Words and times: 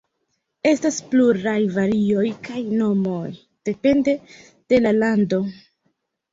Estas 0.69 0.95
pluraj 1.11 1.55
varioj 1.75 2.25
kaj 2.49 2.65
nomoj, 2.81 3.21
depende 3.73 4.19
de 4.51 4.85
la 4.89 4.99
lando. 5.01 5.45